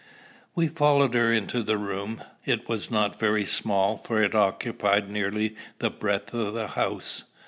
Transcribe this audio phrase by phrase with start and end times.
[0.55, 2.23] We followed her into the room.
[2.43, 7.25] It was not very small, for it occupied nearly the breadth of the house.